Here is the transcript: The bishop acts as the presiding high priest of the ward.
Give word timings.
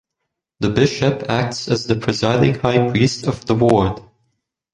The 0.61 0.71
bishop 0.71 1.29
acts 1.29 1.67
as 1.69 1.85
the 1.85 1.95
presiding 1.95 2.55
high 2.55 2.89
priest 2.89 3.27
of 3.27 3.45
the 3.45 3.53
ward. 3.53 4.01